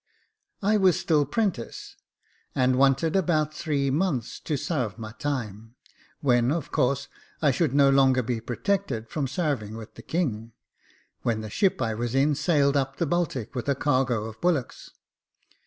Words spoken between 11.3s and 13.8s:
the ship I was in sailed up the Baltic with a